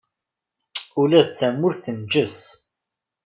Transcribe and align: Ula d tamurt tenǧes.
Ula 1.01 1.21
d 1.27 1.29
tamurt 1.37 1.79
tenǧes. 1.83 2.37